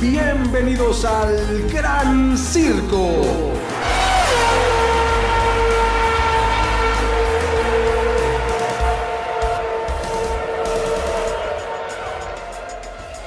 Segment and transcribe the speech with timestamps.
[0.00, 3.56] Bienvenidos al Gran Circo.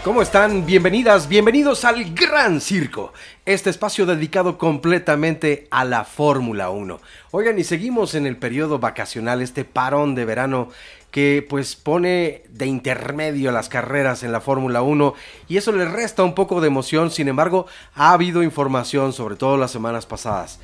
[0.06, 0.66] ¿Cómo están?
[0.66, 3.14] Bienvenidas, bienvenidos al Gran Circo,
[3.46, 7.02] este espacio dedicado completamente a la Fórmula 1.
[7.32, 10.70] Oigan, y seguimos en el periodo vacacional, este parón de verano
[11.12, 15.14] que pues pone de intermedio las carreras en la Fórmula 1
[15.48, 19.58] y eso le resta un poco de emoción, sin embargo ha habido información, sobre todo
[19.58, 20.60] las semanas pasadas,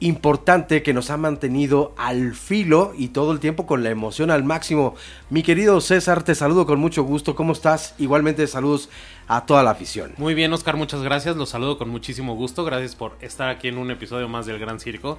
[0.00, 4.44] importante que nos ha mantenido al filo y todo el tiempo con la emoción al
[4.44, 4.94] máximo.
[5.30, 7.34] Mi querido César, te saludo con mucho gusto.
[7.34, 7.94] ¿Cómo estás?
[7.98, 8.90] Igualmente saludos
[9.26, 10.12] a toda la afición.
[10.18, 11.36] Muy bien, Oscar, muchas gracias.
[11.36, 12.64] Los saludo con muchísimo gusto.
[12.64, 15.18] Gracias por estar aquí en un episodio más del Gran Circo.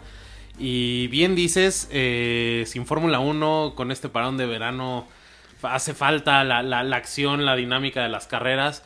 [0.57, 5.07] Y bien dices, eh, sin Fórmula 1, con este parón de verano,
[5.61, 8.83] hace falta la, la, la acción, la dinámica de las carreras.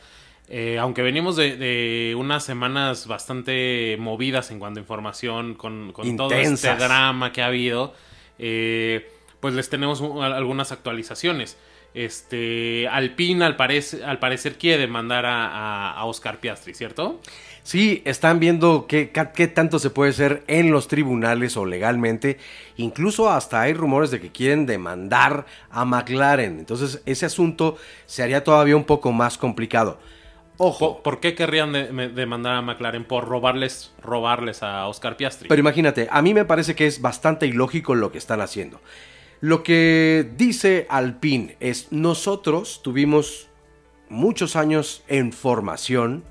[0.48, 6.74] Eh, aunque venimos de, unas semanas bastante movidas en cuanto a información, con, todo este
[6.74, 7.94] drama que ha habido,
[8.38, 9.10] eh,
[9.40, 11.56] pues les tenemos algunas actualizaciones.
[11.94, 13.56] Este, Alpine al,
[14.04, 17.20] al parecer quiere demandar a, a, Oscar Piastri, ¿cierto?
[17.62, 22.38] Sí, están viendo qué, qué, tanto se puede hacer en los tribunales o legalmente.
[22.76, 26.58] Incluso hasta hay rumores de que quieren demandar a McLaren.
[26.58, 29.98] Entonces ese asunto se haría todavía un poco más complicado.
[30.58, 31.02] Ojo.
[31.02, 31.72] ¿Por, qué querrían
[32.14, 33.04] demandar a McLaren?
[33.04, 35.48] Por robarles, robarles a Oscar Piastri.
[35.48, 38.80] Pero imagínate, a mí me parece que es bastante ilógico lo que están haciendo.
[39.40, 43.48] Lo que dice Alpine es, nosotros tuvimos
[44.08, 46.24] muchos años en formación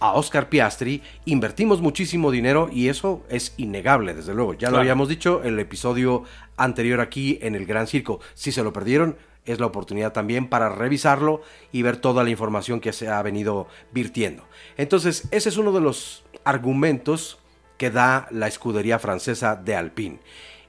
[0.00, 4.54] a Oscar Piastri, invertimos muchísimo dinero y eso es innegable, desde luego.
[4.54, 6.24] Ya lo habíamos dicho en el episodio
[6.56, 8.20] anterior aquí en el Gran Circo.
[8.34, 12.80] Si se lo perdieron, es la oportunidad también para revisarlo y ver toda la información
[12.80, 14.44] que se ha venido virtiendo.
[14.76, 17.38] Entonces, ese es uno de los argumentos
[17.78, 20.18] que da la escudería francesa de Alpine.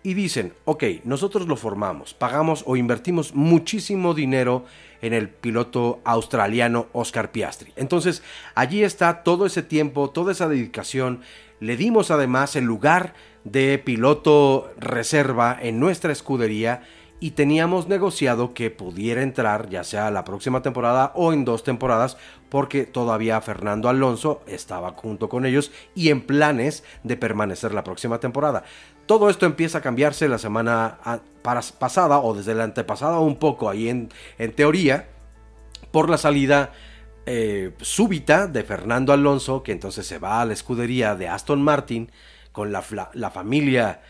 [0.08, 4.64] Y dicen, ok, nosotros lo formamos, pagamos o invertimos muchísimo dinero
[5.02, 7.74] en el piloto australiano Oscar Piastri.
[7.76, 8.24] Entonces,
[8.56, 11.20] allí está todo ese tiempo, toda esa dedicación.
[11.60, 16.84] Le dimos además el lugar de piloto reserva en nuestra escudería
[17.20, 22.16] y teníamos negociado que pudiera entrar ya sea la próxima temporada o en dos temporadas
[22.50, 28.20] porque todavía Fernando Alonso estaba junto con ellos y en planes de permanecer la próxima
[28.20, 28.64] temporada.
[29.08, 31.00] Todo esto empieza a cambiarse la semana
[31.80, 35.08] pasada o desde la antepasada un poco ahí en, en teoría
[35.92, 36.74] por la salida
[37.26, 42.12] eh, súbita de Fernando Alonso que entonces se va a la escudería de Aston Martin
[42.52, 44.02] con la, la familia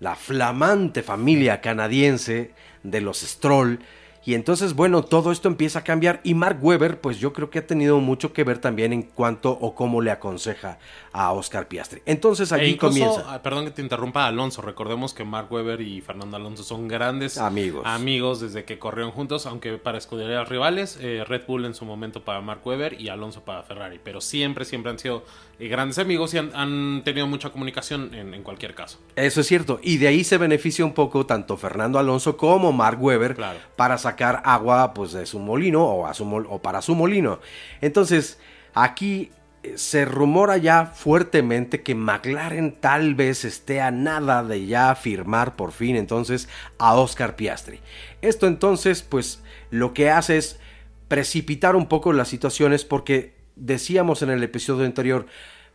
[0.00, 3.80] la flamante familia canadiense de los Stroll
[4.26, 7.60] y entonces, bueno, todo esto empieza a cambiar y Mark Webber, pues yo creo que
[7.60, 10.80] ha tenido mucho que ver también en cuanto o cómo le aconseja
[11.12, 12.02] a Oscar Piastri.
[12.06, 13.22] Entonces allí e comienza.
[13.28, 14.62] Ah, perdón que te interrumpa, Alonso.
[14.62, 19.46] Recordemos que Mark Webber y Fernando Alonso son grandes amigos, amigos desde que corrieron juntos,
[19.46, 23.44] aunque para escuderías rivales, eh, Red Bull en su momento para Mark Webber y Alonso
[23.44, 24.00] para Ferrari.
[24.02, 25.22] Pero siempre, siempre han sido
[25.60, 28.98] eh, grandes amigos y han, tenido mucha comunicación en, cualquier caso.
[29.14, 29.78] Eso es cierto.
[29.84, 33.36] Y de ahí se beneficia un poco tanto Fernando Alonso como Mark Webber
[33.76, 37.40] para sacar agua pues de su molino o, a su o para su molino.
[37.80, 38.38] Entonces,
[38.74, 39.30] aquí
[39.62, 45.56] eh, se rumora ya fuertemente que McLaren tal vez esté a nada de ya firmar
[45.56, 47.80] por fin entonces a Oscar Piastri.
[48.22, 50.60] Esto entonces pues lo que hace es
[51.08, 55.26] precipitar un poco las situaciones porque decíamos en el episodio anterior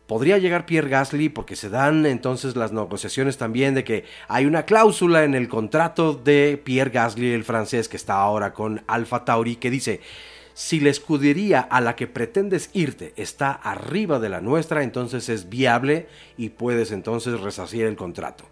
[0.08, 4.64] podría llegar Pierre Gasly porque se dan entonces las negociaciones también de que hay una
[4.64, 9.56] cláusula en el contrato de Pierre Gasly, el francés que está ahora con Alfa Tauri,
[9.56, 10.02] que dice,
[10.54, 15.50] si la escudería a la que pretendes irte está arriba de la nuestra, entonces es
[15.50, 16.08] viable
[16.38, 18.46] y puedes entonces resacir el contrato.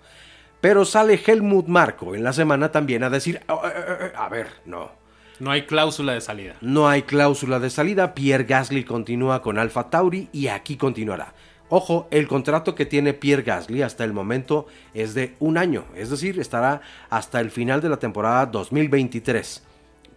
[0.61, 4.27] Pero sale Helmut Marco en la semana también a decir, oh, eh, eh, eh, a
[4.27, 4.91] ver, no,
[5.39, 6.55] no hay cláusula de salida.
[6.61, 8.13] No hay cláusula de salida.
[8.13, 11.33] Pierre Gasly continúa con Alfa Tauri y aquí continuará.
[11.69, 16.09] Ojo, el contrato que tiene Pierre Gasly hasta el momento es de un año, es
[16.09, 16.81] decir, estará
[17.11, 19.63] hasta el final de la temporada 2023.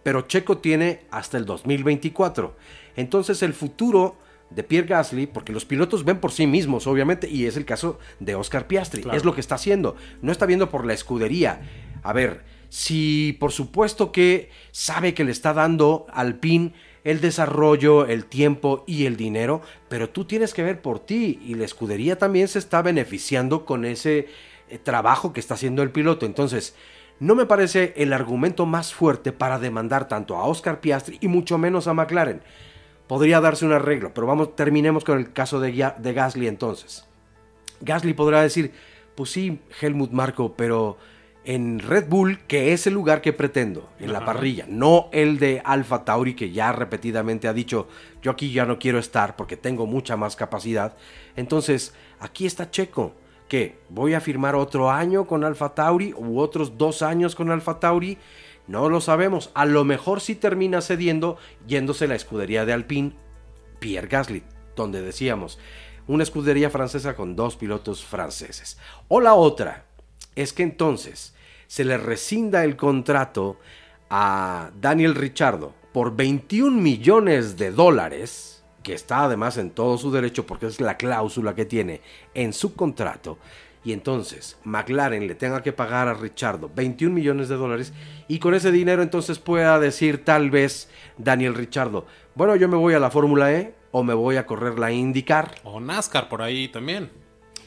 [0.01, 2.55] Pero Checo tiene hasta el 2024.
[2.95, 4.17] Entonces el futuro
[4.49, 7.99] de Pierre Gasly, porque los pilotos ven por sí mismos, obviamente, y es el caso
[8.19, 11.61] de Oscar Piastri, es lo que está haciendo, no está viendo por la escudería.
[12.03, 12.43] A ver,
[12.73, 16.73] si por supuesto que sabe que le está dando al PIN
[17.03, 21.53] el desarrollo, el tiempo y el dinero, pero tú tienes que ver por ti y
[21.53, 24.27] la escudería también se está beneficiando con ese
[24.69, 26.25] eh, trabajo que está haciendo el piloto.
[26.25, 26.75] Entonces,
[27.19, 31.59] no me parece el argumento más fuerte para demandar tanto a Oscar Piastri y mucho
[31.59, 32.41] menos a McLaren.
[33.05, 37.05] podría darse un arreglo, pero vamos, terminemos con el caso de, de Gasly entonces.
[37.81, 38.71] Gasly podrá decir,
[39.13, 40.97] pues sí, Helmut Marco, pero
[41.45, 45.61] en Red Bull, que es el lugar que pretendo, en la parrilla, no el de
[45.63, 47.87] Alfa Tauri, que ya repetidamente ha dicho,
[48.21, 50.95] yo aquí ya no quiero estar porque tengo mucha más capacidad.
[51.35, 53.13] Entonces, aquí está Checo,
[53.49, 57.79] que voy a firmar otro año con Alfa Tauri u otros dos años con Alfa
[57.79, 58.17] Tauri.
[58.67, 59.51] No lo sabemos.
[59.53, 61.37] A lo mejor sí termina cediendo
[61.67, 63.13] yéndose la escudería de Alpine
[63.79, 64.43] Pierre Gasly,
[64.75, 65.59] donde decíamos,
[66.07, 68.77] una escudería francesa con dos pilotos franceses.
[69.09, 69.85] O la otra
[70.35, 71.33] es que entonces
[71.67, 73.59] se le rescinda el contrato
[74.09, 80.45] a Daniel Richardo por 21 millones de dólares, que está además en todo su derecho
[80.45, 82.01] porque es la cláusula que tiene
[82.33, 83.37] en su contrato,
[83.83, 87.93] y entonces McLaren le tenga que pagar a Richardo 21 millones de dólares
[88.27, 92.05] y con ese dinero entonces pueda decir tal vez Daniel Richardo,
[92.35, 95.55] bueno, yo me voy a la Fórmula E o me voy a correr la IndyCar
[95.63, 97.22] O NASCAR por ahí también.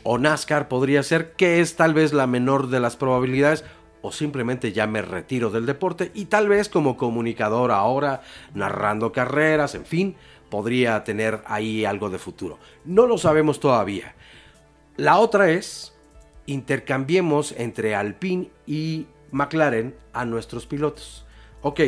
[0.08, 3.64] O NASCAR podría ser, que es tal vez la menor de las probabilidades,
[4.02, 8.22] o simplemente ya me retiro del deporte y tal vez como comunicador ahora,
[8.54, 10.14] narrando carreras, en fin,
[10.48, 12.60] podría tener ahí algo de futuro.
[12.84, 14.14] No lo sabemos todavía.
[14.96, 15.92] La otra es,
[16.46, 21.26] intercambiemos entre Alpine y McLaren a nuestros pilotos.
[21.62, 21.80] Ok,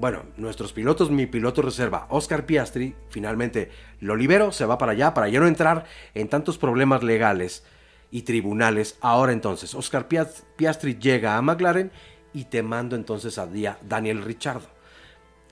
[0.00, 3.70] bueno, nuestros pilotos, mi piloto reserva, Oscar Piastri, finalmente
[4.00, 7.64] lo libero, se va para allá, para ya no entrar en tantos problemas legales
[8.10, 8.96] y tribunales.
[9.02, 11.92] Ahora entonces, Oscar Pias- Piastri llega a McLaren
[12.32, 13.46] y te mando entonces a
[13.82, 14.68] Daniel Richardo.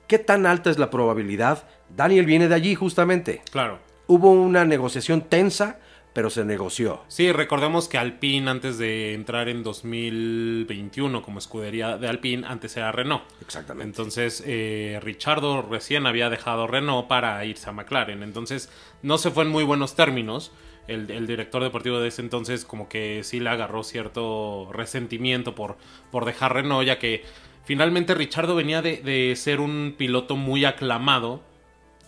[0.07, 1.65] ¿Qué tan alta es la probabilidad?
[1.95, 3.43] Daniel viene de allí justamente.
[3.51, 3.79] Claro.
[4.07, 5.79] Hubo una negociación tensa,
[6.19, 7.05] pero se negoció.
[7.07, 12.91] Sí, recordemos que Alpine antes de entrar en 2021 como escudería de Alpine, antes era
[12.91, 13.23] Renault.
[13.41, 13.85] Exactamente.
[13.85, 18.25] Entonces, eh, Richardo recién había dejado Renault para irse a McLaren.
[18.25, 18.69] Entonces,
[19.01, 20.51] no se fue en muy buenos términos.
[20.89, 25.77] El, el director deportivo de ese entonces como que sí le agarró cierto resentimiento por,
[26.11, 27.23] por dejar Renault, ya que
[27.63, 31.45] finalmente Richardo venía de, de ser un piloto muy aclamado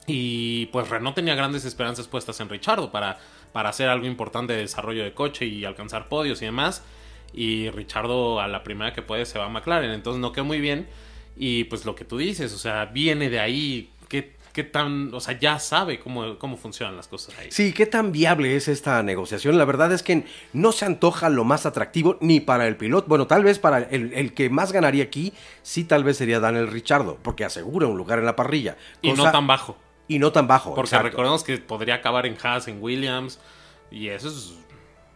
[0.08, 3.18] y pues Renault tenía grandes esperanzas puestas en Richardo para,
[3.52, 6.82] para hacer algo importante de desarrollo de coche y alcanzar podios y demás.
[7.32, 10.60] Y Richardo a la primera que puede se va a McLaren, entonces no quedó muy
[10.60, 10.88] bien.
[11.36, 15.20] Y pues lo que tú dices, o sea, viene de ahí, qué, qué tan, o
[15.20, 17.48] sea, ya sabe cómo, cómo funcionan las cosas ahí.
[17.50, 19.56] Sí, qué tan viable es esta negociación.
[19.56, 23.08] La verdad es que no se antoja lo más atractivo ni para el piloto.
[23.08, 25.32] Bueno, tal vez para el, el que más ganaría aquí,
[25.62, 28.76] sí, tal vez sería Daniel Richardo, porque asegura un lugar en la parrilla.
[29.00, 29.76] y no tan bajo,
[30.10, 30.74] y no tan bajo.
[30.74, 31.08] porque exacto.
[31.08, 33.38] recordemos que podría acabar en Haas, en Williams,
[33.92, 34.54] y eso es...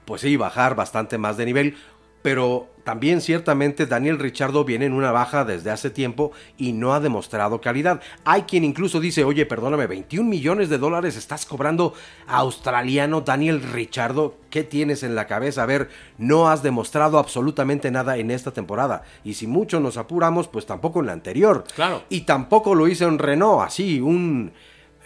[0.04, 1.76] Pues sí, bajar bastante más de nivel.
[2.22, 7.00] Pero también ciertamente Daniel Richardo viene en una baja desde hace tiempo y no ha
[7.00, 8.00] demostrado calidad.
[8.24, 11.92] Hay quien incluso dice, oye, perdóname, 21 millones de dólares estás cobrando
[12.26, 14.36] australiano Daniel Richardo.
[14.48, 15.64] ¿Qué tienes en la cabeza?
[15.64, 19.02] A ver, no has demostrado absolutamente nada en esta temporada.
[19.24, 21.64] Y si mucho nos apuramos, pues tampoco en la anterior.
[21.74, 22.04] Claro.
[22.08, 24.52] Y tampoco lo hizo en Renault, así, un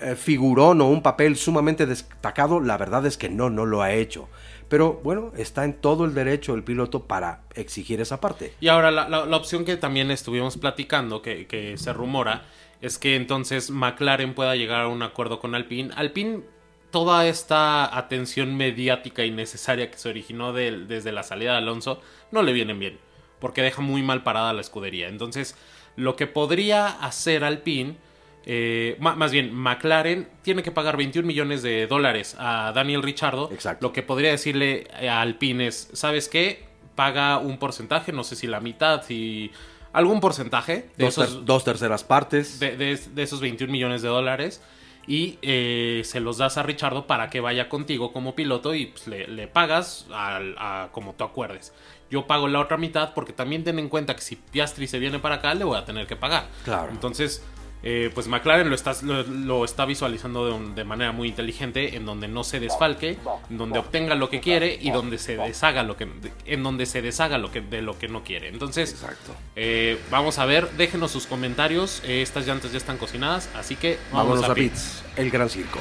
[0.00, 2.60] eh, figurón o un papel sumamente destacado.
[2.60, 4.28] La verdad es que no, no lo ha hecho.
[4.68, 8.52] Pero bueno, está en todo el derecho el piloto para exigir esa parte.
[8.60, 12.44] Y ahora la, opción que también estuvimos platicando, que, se rumora,
[12.80, 15.90] es que entonces McLaren pueda llegar a un acuerdo con Alpine.
[15.96, 16.42] Alpine,
[16.90, 22.52] toda esta atención mediática innecesaria que se originó desde la salida de Alonso, no le
[22.52, 22.98] vienen bien,
[23.40, 25.08] porque deja muy mal parada la escudería.
[25.08, 25.56] Entonces,
[25.96, 27.96] lo que podría hacer Alpine,
[28.50, 33.50] eh, más bien McLaren, tiene que pagar 21 millones de dólares a Daniel Richardo.
[33.52, 33.86] Exacto.
[33.86, 36.66] Lo que podría decirle a Alpine es, ¿sabes qué?
[36.94, 39.52] Paga un porcentaje, no sé si la mitad, si
[39.92, 42.58] algún porcentaje de, Dos, ter- esos, dos terceras partes.
[42.58, 44.62] de, de- de esos 21 millones de dólares
[45.06, 49.06] y eh, se los das a Richardo para que vaya contigo como piloto y pues,
[49.08, 51.72] le, le pagas al- a, como tú acuerdes.
[52.10, 55.18] Yo pago la otra mitad porque también ten en cuenta que si Piastri se viene
[55.18, 56.46] para acá le voy a tener que pagar.
[56.64, 56.90] Claro.
[56.90, 57.44] Entonces,
[57.82, 61.96] eh, pues McLaren lo está, lo, lo está visualizando de, un- de manera muy inteligente,
[61.96, 63.16] en donde no se desfalque,
[63.50, 66.08] en donde obtenga lo que quiere y donde se deshaga lo que,
[66.46, 68.48] en donde se deshaga lo que, de lo que no quiere.
[68.48, 69.34] Entonces, Exacto.
[69.56, 72.02] eh, vamos a ver, déjenos sus comentarios.
[72.04, 74.54] eh, estas llantas ya están cocinadas, así que Vámonos a.
[74.54, 75.78] Pits, el gran circo.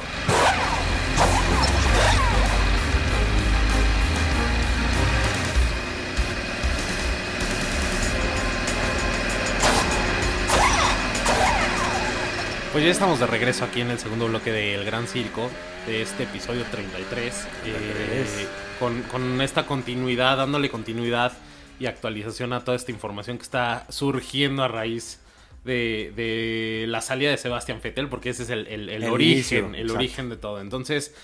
[12.78, 15.50] Pues ya estamos de regreso aquí en el segundo bloque del Gran Circo
[15.84, 17.48] de este episodio 33.
[17.66, 18.48] eh, 33.
[18.78, 21.32] con, con esta continuidad, dándole continuidad
[21.80, 25.18] y actualización a toda esta información que está surgiendo a raíz
[25.64, 30.28] de, de la salida de Sebastián Vettel, porque ese es el, el, origen, el origen
[30.28, 30.60] de todo.
[30.60, 31.16] Entonces,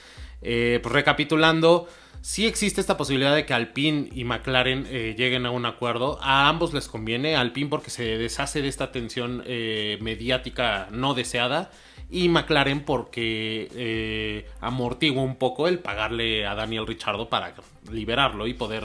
[0.43, 1.89] eh, pues recapitulando,
[2.25, 6.19] sí existe esta posibilidad de que Alpine y McLaren eh, lleguen a un acuerdo.
[6.23, 11.71] A ambos les conviene, Alpine porque se deshace de esta tensión eh, mediática no deseada
[12.11, 17.55] y McLaren porque eh, amortigua un poco el pagarle a Daniel Richardo para
[17.91, 18.85] liberarlo y poder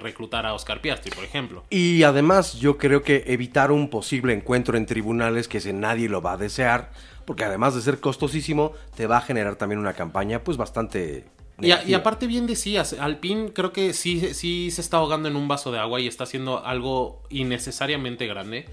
[0.00, 1.64] reclutar a Oscar Piastri, por ejemplo.
[1.68, 6.22] Y además yo creo que evitar un posible encuentro en tribunales que si nadie lo
[6.22, 6.90] va a desear,
[7.26, 11.26] porque además de ser costosísimo, te va a generar también una campaña pues bastante
[11.62, 15.48] y, y, aparte bien decías, Alpine creo que sí, sí se está ahogando en un
[15.48, 18.66] vaso de agua y está haciendo algo innecesariamente grande.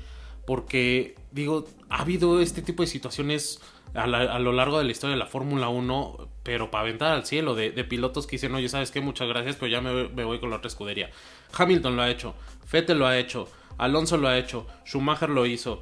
[0.45, 3.61] Porque, digo, ha habido este tipo de situaciones
[3.93, 7.55] a, lo largo de la historia de la Fórmula 1, pero para aventar al cielo,
[7.55, 9.01] de, pilotos que dicen, oye, ¿sabes qué?
[9.01, 11.09] Muchas gracias, pero ya me, voy con la otra escudería.
[11.57, 12.35] Hamilton lo ha hecho,
[12.71, 15.81] Vettel lo ha hecho, Alonso lo ha hecho, Schumacher lo hizo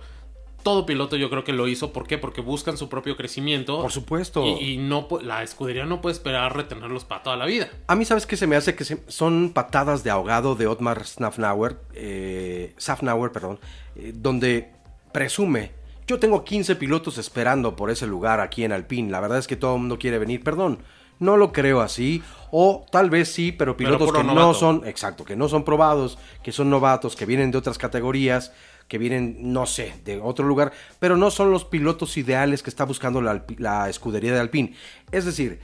[0.67, 1.93] todo piloto yo creo que lo hizo.
[1.93, 2.17] ¿Por qué?
[2.17, 3.81] Porque buscan su propio crecimiento.
[3.81, 4.45] Por supuesto.
[4.45, 7.69] Y, no la escudería no puede esperar retenerlos para toda la vida.
[7.87, 8.75] A mí, ¿sabes qué se me hace?
[8.75, 13.61] Que son patadas de ahogado de Otmar Safnauer, eh, Safnauer, perdón,
[13.95, 14.73] eh, donde
[15.13, 15.71] presume.
[16.05, 19.09] Yo tengo 15 pilotos esperando por ese lugar aquí en Alpine.
[19.09, 20.43] La verdad es que todo el mundo quiere venir.
[20.43, 20.79] Perdón,
[21.19, 22.21] no lo creo así.
[22.51, 26.51] O tal vez sí, pero pilotos que no son, exacto, que no son probados, que
[26.51, 28.51] son novatos, que vienen de otras categorías
[28.87, 32.85] que vienen, no sé, de otro lugar, pero no son los pilotos ideales que está
[32.85, 34.73] buscando la, escudería de Alpine.
[35.11, 35.59] Es decir,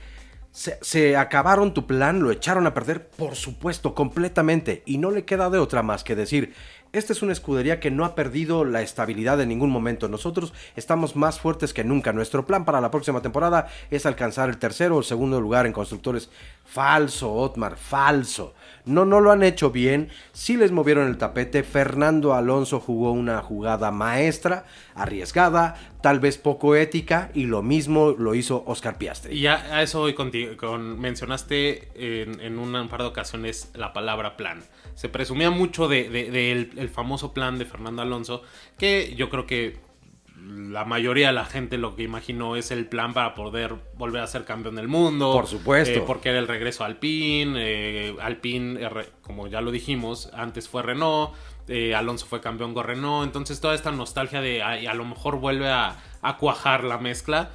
[0.51, 5.25] se, se, acabaron tu plan, lo echaron a perder, por supuesto, completamente, y no le
[5.25, 6.53] queda de otra más que decir,
[6.93, 10.07] esta es una escudería que no ha perdido la estabilidad en ningún momento.
[10.09, 12.13] Nosotros estamos más fuertes que nunca.
[12.13, 15.73] Nuestro plan para la próxima temporada es alcanzar el tercero o el segundo lugar en
[15.73, 16.29] constructores.
[16.63, 18.53] Falso, Otmar, falso.
[18.85, 20.09] No, no lo han hecho bien.
[20.33, 21.63] Sí les movieron el tapete.
[21.63, 28.35] Fernando Alonso jugó una jugada maestra, arriesgada, tal vez poco ética, y lo mismo lo
[28.35, 29.37] hizo Oscar Piastri.
[29.37, 30.57] Y ya a eso contigo.
[30.57, 34.63] Con, mencionaste en, en un par de ocasiones la palabra plan
[34.95, 38.43] se presumía mucho del de, el famoso plan de Fernando Alonso,
[38.77, 39.77] que yo creo que
[40.45, 44.27] la mayoría de la gente lo que imaginó es el plan para poder volver a
[44.27, 45.31] ser campeón del mundo.
[45.31, 45.99] Por supuesto.
[45.99, 47.53] Eh, porque era el regreso a Alpine.
[47.57, 48.79] Eh, Alpine,
[49.21, 51.31] como ya lo dijimos, antes fue Renault.
[51.67, 53.25] Eh, Alonso fue campeón con Renault.
[53.25, 57.51] Entonces toda esta nostalgia de a, lo mejor vuelve a, a, cuajar la mezcla.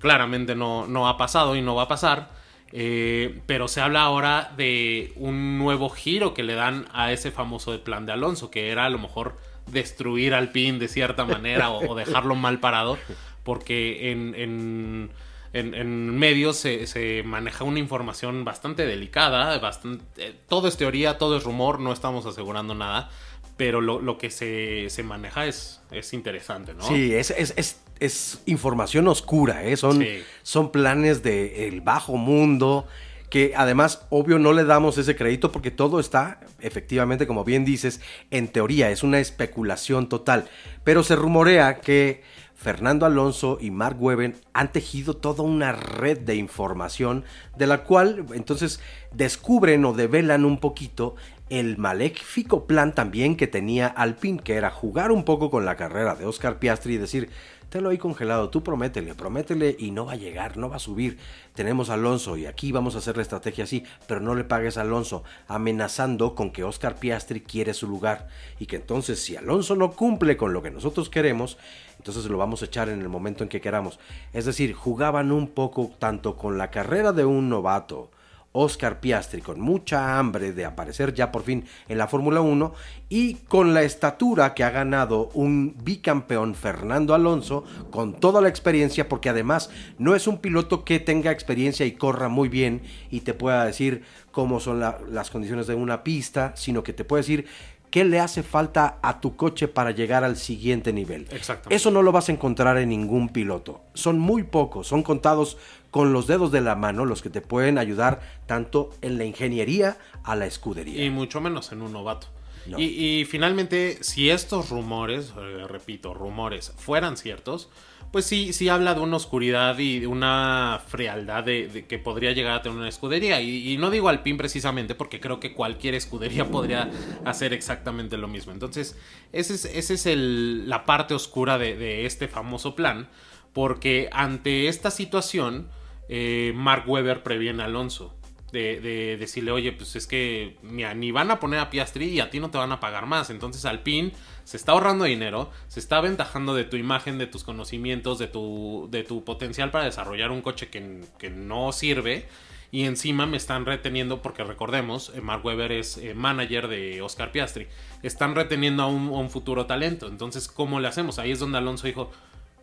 [0.00, 2.40] Claramente no, no ha pasado y no va a pasar.
[2.72, 7.78] Eh, pero se habla ahora de un nuevo giro que le dan a ese famoso
[7.82, 9.36] plan de Alonso, que era a lo mejor
[9.70, 12.98] destruir al PIN de cierta manera o, dejarlo mal parado,
[13.42, 15.10] porque en, en,
[15.52, 21.44] en, medios se, maneja una información bastante delicada, bastante, eh, todo es teoría, todo es
[21.44, 23.10] rumor, no estamos asegurando nada,
[23.56, 26.82] pero lo, lo que se, se, maneja es, es interesante, ¿no?
[26.82, 29.76] Sí, es, es, es, es información oscura, ¿eh?
[29.76, 30.04] son,
[30.42, 32.86] son planes del bajo mundo
[33.30, 38.00] que además, obvio, no le damos ese crédito porque todo está, efectivamente, como bien dices,
[38.30, 40.48] en teoría, es una especulación total.
[40.82, 42.22] Pero se rumorea que
[42.56, 47.24] Fernando Alonso y Mark Webben han tejido toda una red de información
[47.56, 48.80] de la cual entonces
[49.12, 51.14] descubren o develan un poquito
[51.48, 56.14] el maléfico plan también que tenía Alpine, que era jugar un poco con la carrera
[56.16, 57.30] de Oscar Piastri y decir,
[57.70, 60.80] te lo hay congelado, tú prométele, prométele y no va a llegar, no va a
[60.80, 61.18] subir.
[61.54, 64.76] Tenemos a Alonso y aquí vamos a hacer la estrategia así, pero no le pagues
[64.76, 69.76] a Alonso, amenazando con que Oscar Piastri quiere su lugar y que entonces si Alonso
[69.76, 71.58] no cumple con lo que nosotros queremos,
[71.96, 74.00] entonces lo vamos a echar en el momento en que queramos.
[74.32, 78.10] Es decir, jugaban un poco tanto con la carrera de un novato,
[78.52, 82.74] Oscar Piastri con mucha hambre de aparecer ya por fin en la Fórmula 1
[83.08, 89.08] y con la estatura que ha ganado un bicampeón Fernando Alonso con toda la experiencia
[89.08, 93.34] porque además no es un piloto que tenga experiencia y corra muy bien y te
[93.34, 94.02] pueda decir
[94.32, 97.46] cómo son las condiciones de una pista, sino que te puede decir
[97.90, 101.28] qué le hace falta a tu coche para llegar al siguiente nivel.
[101.68, 103.82] Eso no lo vas a encontrar en ningún piloto.
[103.94, 105.58] Son muy pocos, son contados
[105.90, 109.98] con los dedos de la mano los que te pueden ayudar tanto en la ingeniería
[110.24, 111.04] a la escudería.
[111.04, 112.28] Y mucho menos en un novato.
[112.76, 117.68] Y, finalmente, si estos rumores, eh, repito, rumores, fueran ciertos,
[118.12, 122.54] pues sí, sí habla de una oscuridad y de una frialdad de, que podría llegar
[122.54, 123.40] a tener una escudería.
[123.40, 126.90] Y, no digo Alpine precisamente porque creo que cualquier escudería podría
[127.24, 128.52] hacer exactamente lo mismo.
[128.52, 128.96] Entonces,
[129.32, 133.08] esa es, ese es el, la parte oscura de, este famoso plan.
[133.52, 135.68] Porque ante esta situación,
[136.10, 138.14] eh, Mark Webber previene a Alonso.
[138.52, 142.18] de, de decirle, oye, pues es que mira, ni van a poner a Piastri y
[142.18, 143.30] a ti no te van a pagar más.
[143.30, 144.12] Entonces Alpine
[144.42, 148.88] se está ahorrando dinero, se está aventajando de tu imagen, de tus conocimientos, de tu,
[148.90, 152.26] de tu potencial para desarrollar un coche que, que no sirve.
[152.72, 157.32] Y encima me están reteniendo, porque recordemos, eh, Mark Webber es eh, manager de Oscar
[157.32, 157.66] Piastri.
[158.02, 160.06] Están reteniendo a un, futuro talento.
[160.06, 161.18] Entonces, ¿cómo le hacemos?
[161.18, 162.10] Ahí es donde Alonso dijo,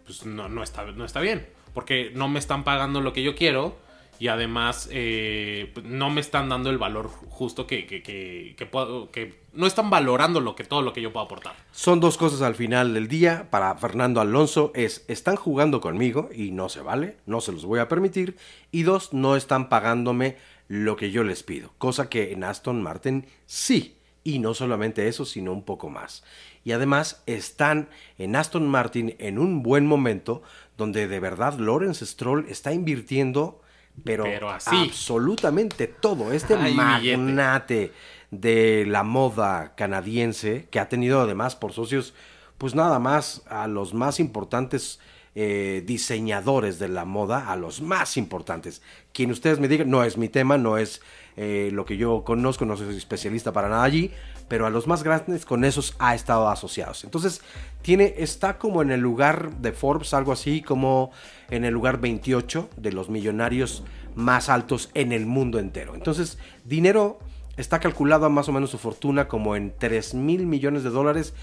[0.06, 1.48] pues no, no, está, no está bien.
[1.78, 3.76] Porque no me están pagando lo que yo quiero
[4.18, 9.12] y además eh, no me están dando el valor justo que, que, que, que, puedo,
[9.12, 11.54] que no están valorando lo que, todo lo que yo puedo aportar.
[11.72, 16.50] Son dos cosas al final del día para Fernando Alonso es están jugando conmigo y
[16.50, 18.38] no se vale, no se los voy a permitir
[18.72, 23.28] y dos no están pagándome lo que yo les pido, cosa que en Aston Martin
[23.46, 26.24] sí y no solamente eso sino un poco más.
[26.68, 30.44] Y además están en Aston Martin en un buen momento
[30.76, 33.62] donde de verdad Lawrence Stroll está invirtiendo
[34.04, 34.76] pero, Pero así.
[34.76, 36.34] absolutamente todo.
[36.34, 37.94] Este Ay, magnate
[38.32, 42.14] de la moda canadiense, que ha tenido además por socios,
[42.58, 45.00] pues nada más a los más importantes
[45.36, 48.82] eh, diseñadores de la moda, a los más importantes.
[49.14, 51.02] Quien ustedes me digan, no es mi tema, no es
[51.38, 54.12] eh, lo que yo conozco, no soy especialista para nada allí,
[54.48, 57.04] pero a los más grandes con esos ha estado asociados.
[57.04, 57.42] Entonces,
[57.82, 61.12] tiene, está como en el lugar de Forbes, algo así como
[61.50, 63.84] en el lugar 28 de los millonarios
[64.16, 65.96] más altos en el mundo entero.
[65.96, 67.20] Entonces, dinero
[67.56, 71.34] está calculado a más o menos su fortuna como en 3 mil millones de dólares,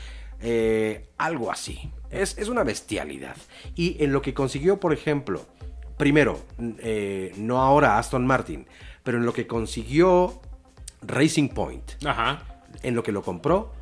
[0.41, 1.91] eh, algo así.
[2.11, 3.37] Es, es, una bestialidad.
[3.75, 5.47] Y en lo que consiguió, por ejemplo,
[5.97, 6.41] primero,
[6.79, 8.67] eh, no ahora Aston Martin,
[9.03, 10.41] pero en lo que consiguió
[11.03, 12.43] Racing Point, Ajá.
[12.85, 13.73] En lo que lo compró,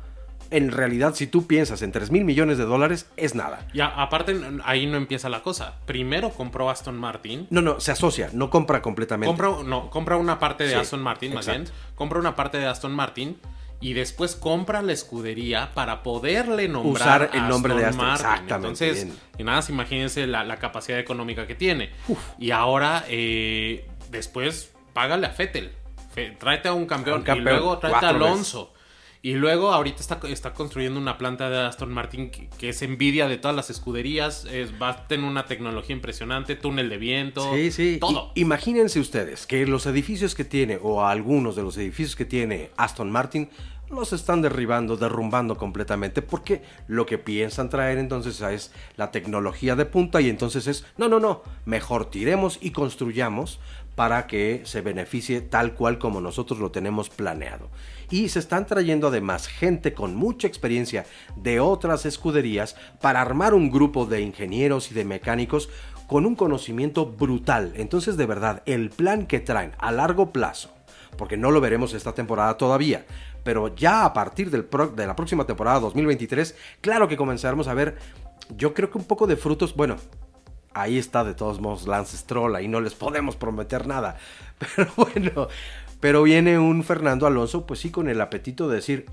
[0.51, 3.65] en realidad, si tú piensas en 3 mil millones de dólares, es nada.
[3.73, 5.79] Ya, aparte, ahí no empieza la cosa.
[5.87, 7.47] Primero compró Aston Martin.
[7.49, 9.27] No, no, se asocia, no compra completamente.
[9.35, 11.65] Compra, no, compra una parte de Sí, Aston Martin, más bien.
[11.95, 13.37] Compra una parte de Aston Martin
[13.81, 18.25] y después compra la escudería para poderle nombrar Usar el nombre de Aston, Martin.
[18.25, 18.53] exactamente,
[18.85, 19.17] Entonces, bien.
[19.39, 21.89] y nada, imagínense la, la capacidad económica que tiene.
[22.37, 25.71] Y ahora, eh, después, págale a Fettel.
[26.13, 28.72] Fe- tráete a un campeón, A un campeón, y luego tráete a Alonso.
[29.25, 33.29] Y luego ahorita está, está construyendo una planta de Aston Martin que, que es envidia
[33.29, 34.43] de todas las escuderías.
[34.43, 37.97] Es, va a tener una tecnología impresionante, túnel de viento, Sí, sí.
[38.01, 38.33] todo.
[38.35, 42.71] I- imagínense ustedes que los edificios que tiene, o algunos de los edificios que tiene
[42.75, 43.49] Aston Martin,
[43.89, 49.85] los están derribando, derrumbando completamente, porque lo que piensan traer entonces es la tecnología de
[49.85, 53.59] punta y entonces es, no, no, no, mejor tiremos y construyamos
[53.95, 57.69] para que se beneficie tal cual como nosotros lo tenemos planeado.
[58.09, 63.71] Y se están trayendo además gente con mucha experiencia de otras escuderías para armar un
[63.71, 65.69] grupo de ingenieros y de mecánicos
[66.07, 67.73] con un conocimiento brutal.
[67.75, 70.69] Entonces, de verdad, el plan que traen a largo plazo,
[71.17, 73.05] porque no lo veremos esta temporada todavía,
[73.43, 77.97] pero ya a partir del de la próxima temporada 2023, claro que comenzaremos a ver,
[78.55, 79.97] yo creo que un poco de frutos, bueno,
[80.73, 84.17] ahí está de todos modos Lance Stroll, ahí no les podemos prometer nada,
[84.75, 85.47] pero bueno,
[85.99, 89.05] pero viene un Fernando Alonso, pues sí, con el apetito de decir,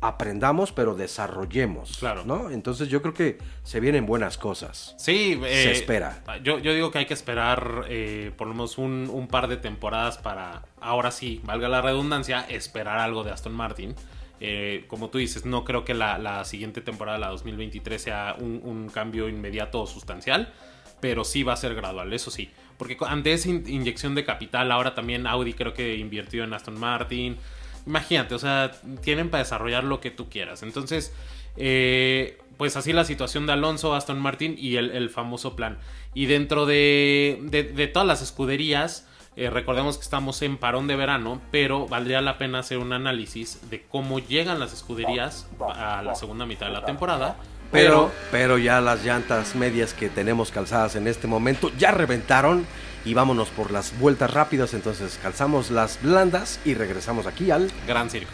[0.00, 2.24] aprendamos, pero desarrollemos, Claro.
[2.24, 2.50] ¿no?
[2.50, 4.94] Entonces yo creo que se vienen buenas cosas.
[4.98, 6.22] Sí, Se eh, espera.
[6.42, 9.56] Yo, yo digo que hay que esperar eh, por lo menos un, un par de
[9.58, 13.94] temporadas para, ahora sí, valga la redundancia, esperar algo de Aston Martin.
[14.40, 18.60] Eh, como tú dices, no creo que la, la siguiente temporada, la 2023, sea un,
[18.64, 20.52] un cambio inmediato o sustancial,
[21.02, 22.48] pero sí va a ser gradual, eso sí.
[22.78, 26.78] Porque ante esa in- inyección de capital, ahora también Audi creo que invirtió en Aston
[26.80, 27.36] Martin.
[27.86, 28.70] Imagínate, o sea,
[29.02, 30.62] tienen para desarrollar lo que tú quieras.
[30.62, 31.12] Entonces,
[31.56, 35.78] eh, pues así la situación de Alonso, Aston Martin y el, el famoso plan.
[36.14, 40.94] Y dentro de, de- de todas las escuderías, eh, recordemos que estamos en parón de
[40.96, 46.14] verano, pero valdría la pena hacer un análisis de cómo llegan las escuderías a la
[46.14, 47.36] segunda mitad de la temporada.
[47.72, 52.66] Pero, pero ya las llantas medias que tenemos calzadas en este momento ya reventaron
[53.04, 54.74] y vámonos por las vueltas rápidas.
[54.74, 58.30] Entonces calzamos las blandas y regresamos aquí al Gran circo.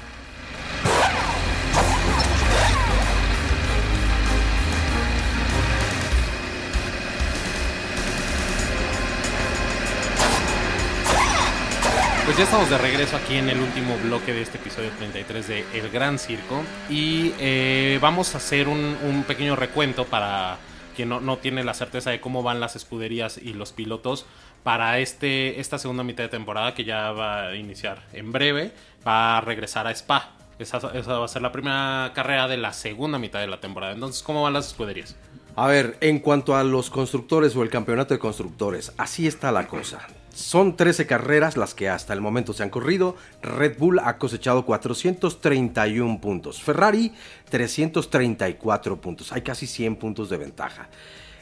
[12.38, 15.90] Ya estamos de regreso aquí en el último bloque de este episodio 33 de El
[15.90, 20.57] Gran Circo y eh, vamos a hacer un, pequeño recuento para
[20.94, 24.24] quien no, no tiene la certeza de cómo van las escuderías y los pilotos
[24.62, 28.70] para este, esta segunda mitad de temporada que ya va a iniciar en breve,
[29.05, 30.37] va a regresar a Spa.
[30.61, 33.94] Esa, esa va a ser la primera carrera de la segunda mitad de la temporada.
[33.94, 35.16] Entonces, ¿cómo van las escuderías?
[35.57, 39.66] A ver, en cuanto a los constructores o el campeonato de constructores, así está la
[39.66, 40.07] cosa.
[40.38, 43.16] Son 13 carreras las que hasta el momento se han corrido.
[43.42, 46.62] Red Bull ha cosechado 431 puntos.
[46.62, 47.12] Ferrari
[47.51, 49.33] 334 puntos.
[49.33, 50.90] Hay casi 100 puntos de ventaja.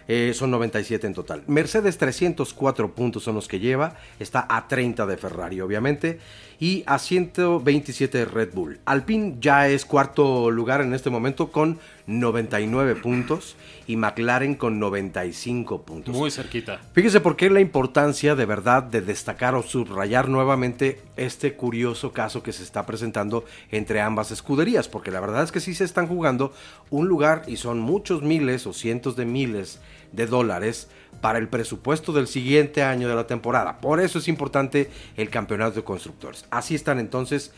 [0.08, 1.42] Eh, son 97 en total.
[1.46, 3.96] Mercedes 304 puntos son los que lleva.
[4.18, 6.18] Está a 30 de Ferrari, obviamente.
[6.58, 8.80] Y a 127 de Red Bull.
[8.84, 13.56] Alpine ya es cuarto lugar en este momento con 99 puntos.
[13.86, 16.14] Y McLaren con 95 puntos.
[16.14, 16.80] Muy cerquita.
[16.92, 22.42] Fíjese por qué la importancia de verdad de destacar o subrayar nuevamente este curioso caso
[22.42, 24.88] que se está presentando entre ambas escuderías.
[24.88, 26.52] Porque la verdad es que sí se están jugando
[26.90, 29.78] un lugar y son muchos miles o cientos de miles
[30.12, 30.88] de dólares
[31.20, 33.80] para el presupuesto del siguiente año de la temporada.
[33.80, 36.45] Por eso es importante el campeonato de constructores.
[36.50, 37.52] Así están entonces,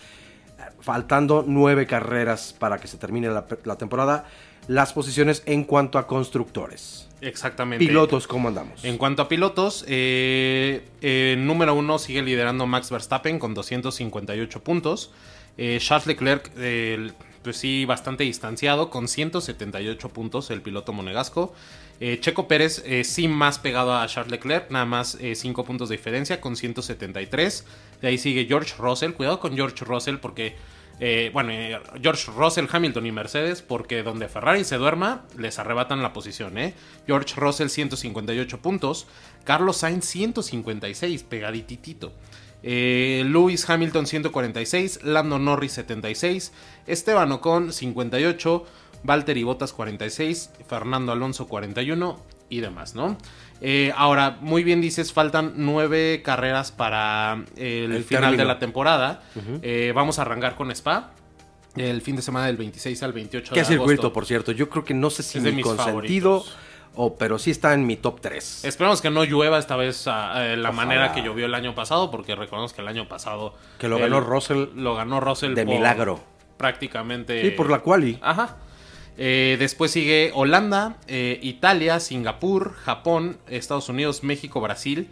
[0.81, 4.27] faltando nueve carreras para que se termine la, la temporada,
[4.69, 7.09] las posiciones en cuanto a constructores.
[7.21, 7.85] Exactamente.
[7.85, 8.85] Pilotos, ¿cómo andamos?
[8.85, 15.11] En cuanto a pilotos, eh, eh, número uno sigue liderando Max Verstappen con 258 puntos.
[15.57, 16.53] Eh, Charles Leclerc,
[17.43, 21.53] pues sí, bastante distanciado, con 178 puntos el piloto monegasco.
[22.01, 25.97] Eh, Checo Pérez eh, sí más pegado a Charles Leclerc, nada más 5 puntos de
[25.97, 27.65] diferencia con 173.
[28.01, 30.55] De ahí sigue George Russell, cuidado con George Russell porque,
[31.01, 36.03] eh, bueno, eh, George Russell, Hamilton y Mercedes, porque donde Ferrari se duerma, les arrebatan
[36.03, 36.59] la posición.
[36.59, 36.75] ¿eh?
[37.07, 39.07] George Russell 158 puntos,
[39.45, 42.13] Carlos Sainz 156, pegadititito.
[42.63, 46.53] Eh, Lewis Hamilton 146, Lando Norris 76,
[46.87, 48.67] Esteban Ocon 58,
[49.03, 52.19] Valtteri Bottas 46, Fernando Alonso 41
[52.51, 53.17] y demás, ¿no?
[53.61, 58.43] Eh, ahora, muy bien dices, faltan nueve carreras para el, El final término.
[58.43, 59.23] de la temporada.
[59.63, 61.11] Eh, vamos a arrancar con Spa.
[61.77, 64.13] El fin de semana del 26 al 28 ¿Qué de circuito, agosto.
[64.13, 64.53] por cierto?
[64.53, 66.57] Yo creo que no sé si Es de mi mis consentido, favoritos.
[66.97, 68.65] o, pero sí está en mi top 3.
[68.65, 70.73] Esperemos que no llueva esta vez a- a la Ojalá.
[70.73, 73.55] manera que llovió el año pasado, porque recordemos que el año pasado...
[73.79, 76.21] Que lo ganó el- Russell Lo ganó Russell de por milagro.
[76.57, 77.43] Prácticamente...
[77.43, 78.19] Sí, por la quali.
[78.23, 78.57] Ajá.
[79.19, 85.09] Eh, después sigue Holanda, eh, Italia, Singapur, Japón, Estados Unidos, México, Brasil.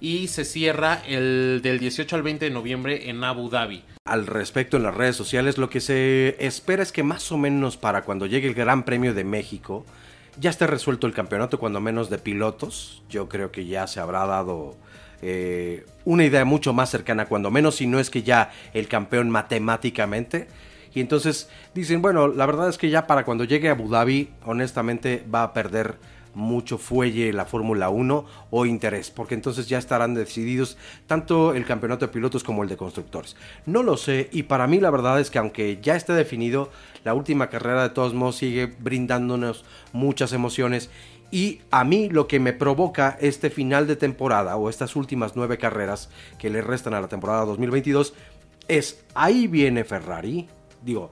[0.00, 3.84] Y se cierra el del 18 al 20 de noviembre en Abu Dhabi.
[4.06, 7.76] Al respecto en las redes sociales, lo que se espera es que más o menos
[7.76, 9.84] para cuando llegue el Gran Premio de México
[10.38, 13.02] ya esté resuelto el campeonato, cuando menos de pilotos.
[13.08, 14.76] Yo creo que ya se habrá dado
[15.22, 19.30] eh, una idea mucho más cercana, cuando menos, si no es que ya el campeón
[19.30, 20.48] matemáticamente.
[20.94, 24.30] Y entonces dicen, bueno, la verdad es que ya para cuando llegue a Abu Dhabi,
[24.44, 25.98] honestamente va a perder
[26.34, 30.76] mucho fuelle la Fórmula 1 o interés, porque entonces ya estarán decididos
[31.06, 33.36] tanto el campeonato de pilotos como el de constructores.
[33.66, 36.70] No lo sé y para mí la verdad es que aunque ya esté definido,
[37.04, 40.90] la última carrera de todos modos sigue brindándonos muchas emociones
[41.32, 45.58] y a mí lo que me provoca este final de temporada o estas últimas nueve
[45.58, 48.14] carreras que le restan a la temporada 2022
[48.68, 50.48] es ahí viene Ferrari,
[50.82, 51.10] digo,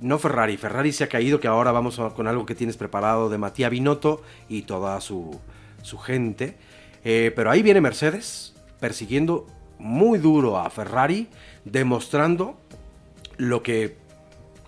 [0.00, 3.38] no Ferrari, Ferrari se ha caído, que ahora vamos con algo que tienes preparado de
[3.38, 5.40] Matías Binotto y toda su,
[5.82, 6.56] su gente.
[7.04, 9.46] Eh, pero ahí viene Mercedes persiguiendo
[9.78, 11.28] muy duro a Ferrari,
[11.64, 12.58] demostrando
[13.36, 13.96] lo que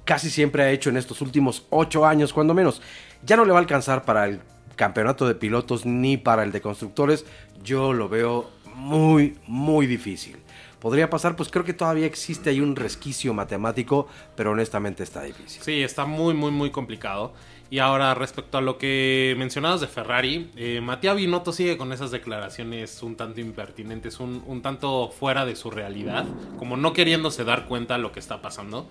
[0.05, 2.83] casi siempre ha hecho en estos últimos ocho años, cuando menos.
[3.25, 4.41] Ya no le va a alcanzar para el
[4.77, 7.27] campeonato de pilotos ni para el de constructores.
[7.63, 10.39] Yo lo veo muy, muy difícil.
[10.81, 15.63] Podría pasar, pues creo que todavía existe ahí un resquicio matemático, pero honestamente está difícil.
[15.63, 17.35] Sí, está muy, muy, muy complicado.
[17.69, 22.11] Y ahora, respecto a lo que mencionabas de Ferrari, eh, Matías Binotto sigue con esas
[22.11, 26.25] declaraciones un tanto impertinentes, un, un tanto fuera de su realidad,
[26.59, 28.89] como no queriéndose dar cuenta de lo que está pasando.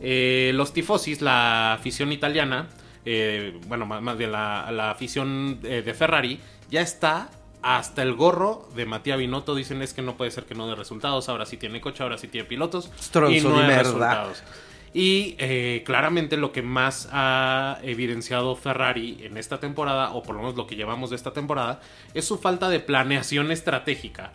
[0.00, 2.68] Eh, los tifosis, la afición italiana,
[3.04, 6.38] eh, bueno, más, bien la, la afición eh, de Ferrari,
[6.70, 7.30] ya está
[7.62, 9.54] hasta el gorro de Matías Binotto.
[9.54, 12.18] Dicen es que no puede ser que no dé resultados, ahora sí tiene coche, ahora
[12.18, 12.90] sí tiene pilotos.
[13.00, 13.82] Stronzo y no de hay merda.
[13.82, 14.42] resultados.
[14.94, 20.42] Y eh, claramente lo que más ha evidenciado Ferrari en esta temporada, o por lo
[20.42, 21.80] menos lo que llevamos de esta temporada,
[22.12, 24.32] es su falta de planeación estratégica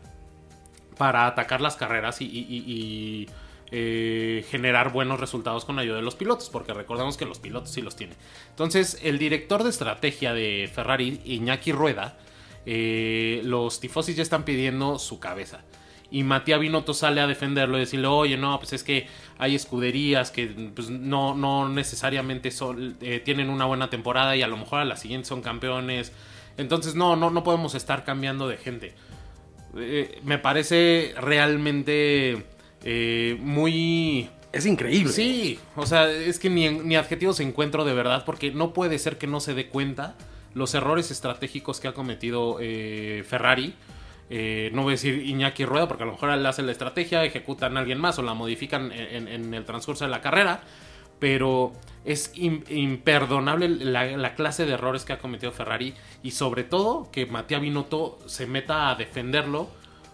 [0.98, 3.30] para atacar las carreras y, y- y- y,
[3.70, 7.82] eh, generar buenos resultados con ayuda de los pilotos, porque recordamos que los pilotos sí
[7.84, 8.16] los tienen.
[8.50, 12.18] Entonces, el director de estrategia de Ferrari, Iñaki Rueda,
[12.70, 15.62] eh, los tifosis ya están pidiendo su cabeza.
[16.12, 20.32] Y Matías Binotto sale a defenderlo y decirle, oye, no, pues es que hay escuderías
[20.32, 24.80] que pues, no, no necesariamente son, eh, tienen una buena temporada y a lo mejor
[24.80, 26.12] a la siguiente son campeones.
[26.58, 28.94] Entonces, no, no, no podemos estar cambiando de gente.
[29.78, 32.46] Eh, me parece realmente
[32.84, 34.30] eh, muy...
[34.52, 35.14] Es increíble.
[35.14, 39.18] Sí, o sea, es que ni, ni adjetivos encuentro de verdad, porque no puede ser
[39.18, 40.18] que no se dé cuenta
[40.58, 43.76] los errores estratégicos que ha cometido eh, Ferrari.
[44.30, 47.24] eh, no voy a decir Iñaki Rueda, porque a lo mejor él hace la estrategia,
[47.24, 50.62] ejecutan a alguien más o la modifican en, el transcurso de la carrera,
[51.20, 55.94] pero es imperdonable la, clase de errores que ha cometido Ferrari
[56.24, 59.70] y sobre todo que Matías Binotto se meta a defenderlo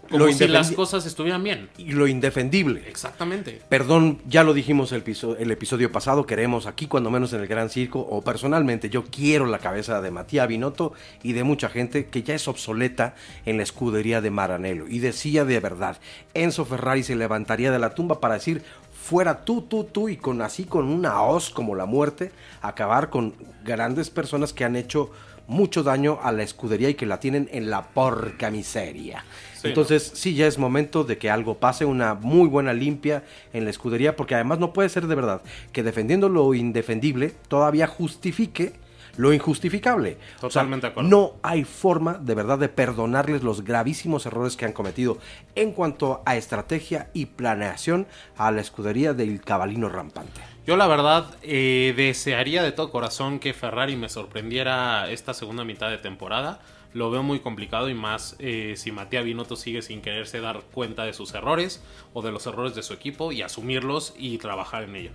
[0.09, 1.69] como si las cosas estuvieran bien.
[1.77, 2.83] Y lo indefendible.
[2.87, 3.61] Exactamente.
[3.69, 7.47] Perdón, ya lo dijimos el episodio, el episodio pasado, queremos aquí, cuando menos en el
[7.47, 12.05] Gran Circo, o personalmente, yo quiero la cabeza de Matías Binotto y de mucha gente
[12.07, 14.87] que ya es obsoleta en la escudería de Maranello.
[14.87, 15.97] Y decía de verdad,
[16.33, 20.41] Enzo Ferrari se levantaría de la tumba para decir, fuera tú, tú, tú, y con
[20.41, 25.11] así con una hoz como la muerte, acabar con grandes personas que han hecho
[25.47, 29.25] mucho daño a la escudería y que la tienen en la porca miseria.
[29.63, 33.23] Entonces, sí, ya es momento de que algo pase, una muy buena limpia
[33.53, 37.87] en la escudería, porque además no puede ser de verdad que defendiendo lo indefendible todavía
[37.87, 38.73] justifique
[39.17, 40.17] lo injustificable.
[40.39, 45.17] Totalmente No hay forma de verdad de perdonarles los gravísimos errores que han cometido
[45.55, 50.41] en cuanto a estrategia y planeación a la escudería del cabalino rampante.
[50.65, 55.89] Yo la verdad eh, desearía de todo corazón que Ferrari me sorprendiera esta segunda mitad
[55.89, 56.61] de temporada.
[56.93, 61.05] Lo veo muy complicado y más eh, si Matías Binotto sigue sin quererse dar cuenta
[61.05, 64.95] de sus errores o de los errores de su equipo y asumirlos y trabajar en
[64.95, 65.11] ello.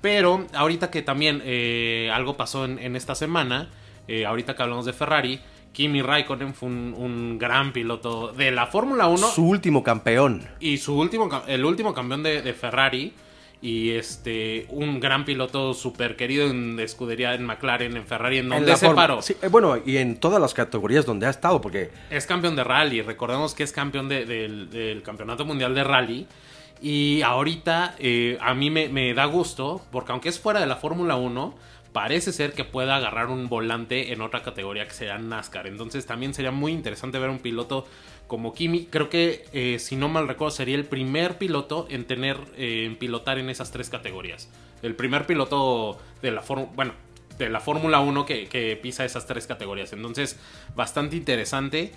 [0.00, 3.68] Pero ahorita que también eh, algo pasó en, esta semana,
[4.26, 5.40] ahorita que hablamos de Ferrari,
[5.72, 9.26] Kimi Raikkonen fue un, gran piloto de la Fórmula 1.
[9.26, 10.48] Su último campeón.
[10.60, 13.12] Y su último, el último campeón de Ferrari
[13.60, 18.76] y este un gran piloto súper querido en escudería en McLaren, en Ferrari, en donde
[18.76, 19.20] se paró.
[19.20, 21.90] Eh, bueno, y en todas las categorías donde ha estado, porque...
[22.10, 26.26] Es campeón de rally, recordemos que es campeón del, Campeonato Mundial de Rally.
[26.80, 30.76] Y ahorita eh, a mí me, me, da gusto, porque aunque es fuera de la
[30.76, 31.54] Fórmula 1,
[31.92, 35.66] parece ser que pueda agarrar un volante en otra categoría que sea NASCAR.
[35.66, 37.86] Entonces también sería muy interesante ver un piloto
[38.28, 38.86] como Kimi.
[38.86, 42.96] Creo que, eh, si no mal recuerdo, sería el primer piloto en tener, eh, en
[42.96, 44.48] pilotar en esas tres categorías.
[44.82, 46.92] El primer piloto de la Fórmula, bueno,
[47.38, 49.92] de la Fórmula 1 que, pisa esas tres categorías.
[49.92, 50.38] Entonces,
[50.76, 51.92] bastante interesante.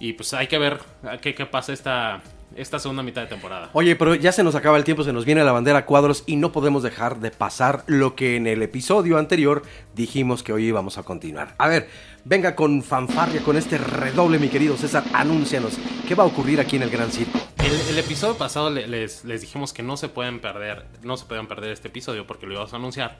[0.00, 0.80] Y pues hay que ver
[1.20, 2.20] qué, qué pasa esta,
[2.56, 3.70] esta segunda mitad de temporada.
[3.72, 6.24] Oye, pero ya se nos acaba el tiempo, se nos viene la bandera a cuadros
[6.26, 9.62] y no podemos dejar de pasar lo que en el episodio anterior
[9.94, 11.54] dijimos que hoy íbamos a continuar.
[11.58, 11.88] A ver,
[12.24, 16.76] venga con fanfarria, con este redoble, mi querido César, anúncianos, ¿qué va a ocurrir aquí
[16.76, 17.38] en el Gran Circo?
[17.58, 21.72] El, episodio pasado les, les, dijimos que no se pueden perder, no se pueden perder
[21.72, 23.18] este episodio porque lo íbamos a anunciar.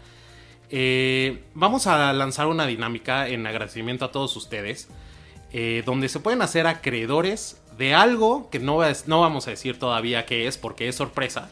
[0.70, 4.88] Eh, vamos a lanzar una dinámica en agradecimiento a todos ustedes.
[5.57, 10.26] Eh, donde se pueden hacer acreedores de algo que no, no vamos a decir todavía
[10.26, 11.50] qué es porque es sorpresa.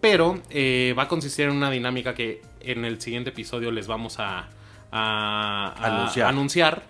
[0.00, 4.18] Pero eh, va a consistir en una dinámica que en el siguiente episodio les vamos
[4.18, 4.48] a,
[4.90, 6.82] anunciar.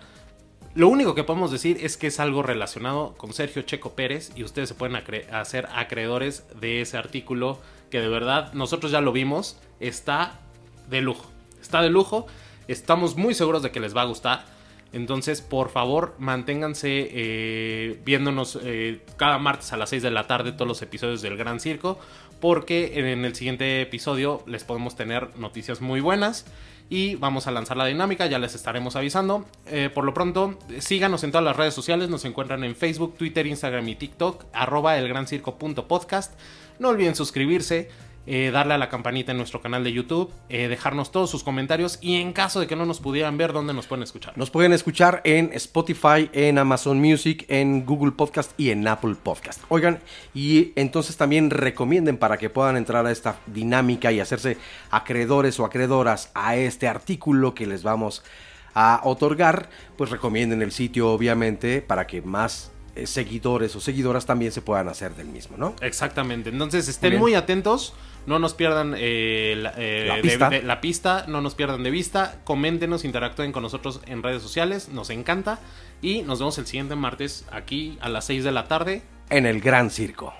[0.75, 4.43] Lo único que podemos decir es que es algo relacionado con Sergio Checo Pérez y
[4.43, 4.95] ustedes se pueden
[5.31, 10.39] hacer acreedores de ese artículo que de verdad nosotros ya lo vimos, está
[10.89, 11.25] de lujo.
[11.59, 12.27] Está de lujo,
[12.67, 14.45] estamos muy seguros de que les va a gustar.
[14.91, 20.51] Entonces, por favor, manténganse eh, viéndonos eh, cada martes a las 6 de la tarde
[20.51, 21.99] todos los episodios del Gran Circo,
[22.39, 26.45] porque en el siguiente episodio les podemos tener noticias muy buenas
[26.89, 29.45] y vamos a lanzar la dinámica, ya les estaremos avisando.
[29.67, 33.45] Eh, por lo pronto, síganos en todas las redes sociales, nos encuentran en Facebook, Twitter,
[33.45, 36.33] Instagram y TikTok, arroba elgrancirco.podcast.
[36.79, 37.89] No olviden suscribirse
[38.31, 41.97] eh, darle a la campanita en nuestro canal de YouTube, eh, dejarnos todos sus comentarios
[41.99, 44.37] y en caso de que no nos pudieran ver, ¿dónde nos pueden escuchar?
[44.37, 49.63] Nos pueden escuchar en Spotify, en Amazon Music, en Google Podcast y en Apple Podcast.
[49.69, 49.97] Oigan,
[50.35, 54.57] y entonces también recomienden para que puedan entrar a esta dinámica y hacerse
[54.91, 58.23] acreedores o acreedoras a este artículo que les vamos
[58.75, 64.51] a otorgar, pues recomienden el sitio obviamente para que más eh, seguidores o seguidoras también
[64.51, 65.75] se puedan hacer del mismo, ¿no?
[65.81, 66.49] Exactamente.
[66.49, 67.93] Entonces estén muy atentos
[68.29, 71.25] no nos pierdan eh, eh, la, pista.
[71.27, 72.39] no nos pierdan de vista.
[72.43, 75.59] Coméntenos, interactúen con nosotros en redes sociales, nos encanta.
[76.03, 79.01] Y nos vemos el siguiente martes aquí a las 6 de la tarde.
[79.31, 80.31] En el Gran Circo.